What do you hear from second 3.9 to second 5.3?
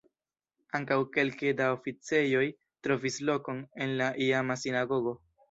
la iama sinagogo.